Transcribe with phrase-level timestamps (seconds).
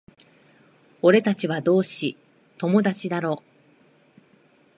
[1.03, 2.17] 俺たちは同志、
[2.57, 3.43] 友達だろ？